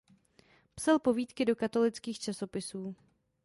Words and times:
Psal 0.75 0.99
povídky 0.99 1.45
do 1.45 1.55
katolických 1.55 2.19
časopisů. 2.19 2.95